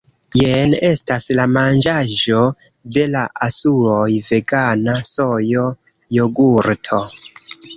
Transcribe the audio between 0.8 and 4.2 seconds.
estas la manĝaĵo de la asuoj